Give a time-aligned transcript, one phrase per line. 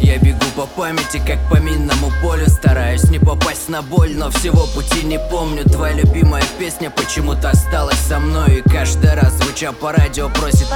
[0.00, 4.66] Я бегу по памяти, как по минному полю Стараюсь не попасть на боль, но всего
[4.74, 5.64] пути не помню.
[5.64, 10.68] Твоя любимая песня почему-то осталась со мной И каждый раз, звуча по радио, просит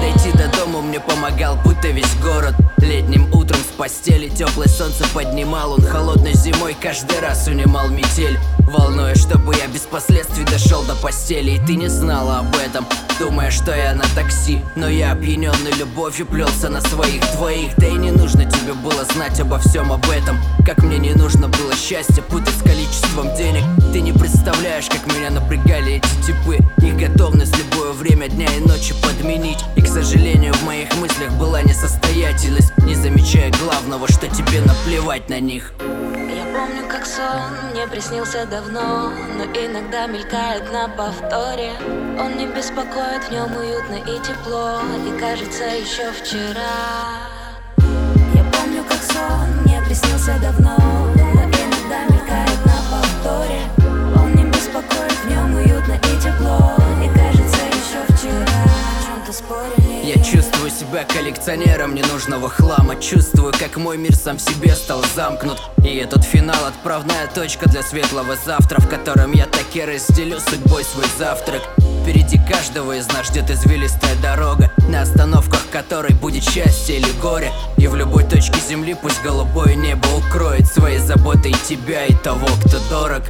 [0.00, 2.54] Дойти до дома мне помогал, будто весь город.
[2.78, 8.38] Летним утром постели теплое солнце поднимал Он холодной зимой каждый раз унимал метель.
[8.66, 12.84] Волнуя, чтобы я без последствий дошел до постели И ты не знала об этом,
[13.20, 17.72] думая, что я на такси Но я опьяненный любовью плелся на своих двоих.
[17.76, 20.38] Да и не нужно тебе было знать обо всем об этом.
[20.64, 23.62] Как мне не нужно было счастье путать с количеством денег.
[23.92, 26.58] Ты не представляешь, как меня напрягали эти типы.
[26.84, 29.60] Их готовность любое время дня и ночи подменить.
[29.76, 30.54] И, к сожалению,
[31.16, 35.72] мыслях была несостоятельность Не замечая главного, что тебе наплевать на них.
[35.80, 41.72] Я помню, как сон мне приснился давно Но иногда мелькает на повторе.
[42.18, 47.22] Он не беспокоит, в нем уютно и тепло И кажется, еще вчера.
[48.34, 51.05] Я помню, как сон мне приснился давно
[60.02, 62.96] Я чувствую себя коллекционером ненужного хлама.
[62.96, 65.60] Чувствую, как мой мир сам в себе стал замкнут.
[65.84, 71.06] И этот финал отправная точка для светлого завтра В котором я таки разделю судьбой свой
[71.18, 71.62] завтрак.
[72.02, 77.52] Впереди каждого из нас ждет извилистая дорога На остановках которой будет счастье или горе.
[77.76, 82.46] И в любой точке земли пусть голубое небо укроет Своей заботой и тебя, и того,
[82.64, 83.22] кто дорог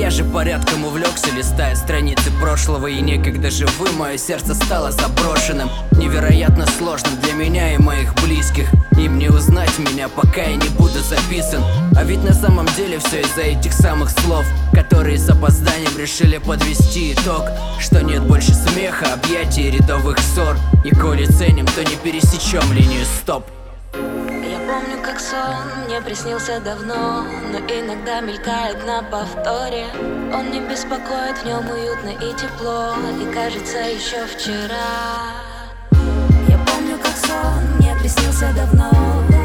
[0.00, 3.96] я же порядком увлекся, листая страницы прошлого И некогда живым.
[3.96, 8.68] Мое сердце стало заброшенным Невероятно сложным для меня и моих близких.
[8.98, 11.62] Им не узнать меня, пока я не буду записан.
[11.96, 17.12] А ведь на самом деле все из-за этих самых слов Которые с опозданием решили подвести
[17.12, 17.44] итог.
[17.78, 20.56] Что нет больше смеха, объятий и рядовых ссор.
[20.84, 23.44] И коли ценим, то не пересечем линию стоп
[24.70, 29.86] помню, как сон мне приснился давно Но иногда мелькает на повторе.
[30.32, 35.34] Он не беспокоит, в нем уютно и тепло И кажется, еще вчера.
[36.48, 39.39] Я помню, как сон мне приснился давно